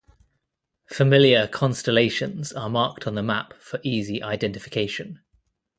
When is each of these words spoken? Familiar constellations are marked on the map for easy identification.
Familiar 0.91 1.47
constellations 1.47 2.51
are 2.53 2.71
marked 2.71 3.05
on 3.05 3.13
the 3.13 3.21
map 3.21 3.53
for 3.61 3.79
easy 3.83 4.23
identification. 4.23 5.19